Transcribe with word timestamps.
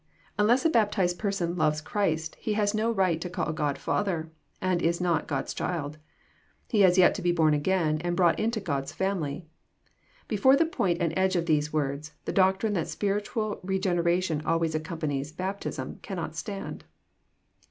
Unless 0.39 0.65
a 0.65 0.69
baptized 0.71 1.19
person 1.19 1.55
loves 1.55 1.79
Christ, 1.79 2.35
he 2.39 2.53
has 2.53 2.73
no 2.73 2.89
right 2.89 3.21
to 3.21 3.29
call 3.29 3.53
God 3.53 3.77
Father, 3.77 4.31
and 4.59 4.81
is 4.81 4.99
not 4.99 5.27
God's 5.27 5.53
child. 5.53 5.99
He 6.69 6.81
has 6.81 6.97
yet 6.97 7.13
to 7.13 7.21
be 7.21 7.31
born 7.31 7.53
again, 7.53 8.01
and 8.03 8.17
brought 8.17 8.39
into 8.39 8.59
God's 8.59 8.91
family. 8.91 9.45
Before 10.27 10.55
the 10.55 10.65
point 10.65 10.97
and 10.99 11.13
edge 11.15 11.35
of 11.35 11.45
these 11.45 11.71
words, 11.71 12.13
the 12.25 12.33
doctrine 12.33 12.73
that 12.73 12.87
spiritual 12.87 13.59
re 13.61 13.77
generation 13.77 14.41
always 14.43 14.73
accompanies 14.73 15.31
baptism 15.31 15.99
cannot 16.01 16.35
stand. 16.35 16.83